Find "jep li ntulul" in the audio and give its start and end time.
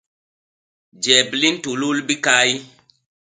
1.03-1.97